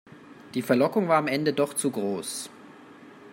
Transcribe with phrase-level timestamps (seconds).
[0.55, 2.49] Die Verlockung war am Ende doch zu groß.